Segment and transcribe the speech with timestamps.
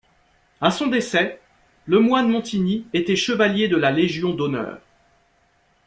[0.61, 1.39] À son décès,
[1.85, 4.81] Lemoine-Montigny était chevalier de la Légion d'honneur.